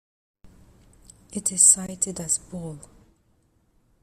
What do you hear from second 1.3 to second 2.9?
It is cited as Bull.